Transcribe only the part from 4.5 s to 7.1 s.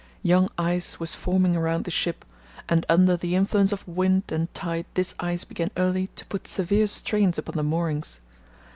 tide this ice began early to put severe